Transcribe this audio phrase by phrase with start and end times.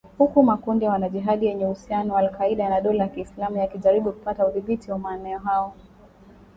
[0.17, 4.91] Huku makundi ya wanajihadi yenye uhusiano na al-Qaeda na dola ya Kiislamu yakijaribu kupata udhibiti
[4.91, 5.73] wa maeneo ambayo.